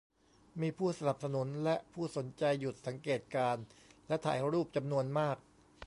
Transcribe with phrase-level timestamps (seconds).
[0.61, 3.63] มีผู้สนับสนุนและผู้สนใจหยุดสังเกตการณ์
[4.07, 5.37] และถ่ายรูปจำนวนมาก